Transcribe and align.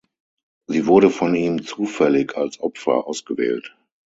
Sie 0.65 0.87
wurde 0.87 1.11
von 1.11 1.35
ihm 1.35 1.61
zufällig 1.63 2.35
als 2.35 2.59
Opfer 2.59 3.05
ausgewählt. 3.05 3.77